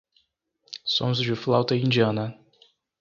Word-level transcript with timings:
Sons 0.83 1.19
de 1.19 1.35
flauta 1.35 1.75
indiana 1.75 2.33